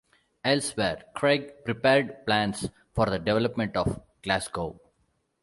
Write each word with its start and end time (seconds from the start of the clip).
Elsewhere, 0.43 1.03
Craig 1.13 1.63
prepared 1.63 2.25
plans 2.25 2.67
for 2.91 3.05
the 3.05 3.19
development 3.19 3.77
of 3.77 4.01
Glasgow. 4.23 4.79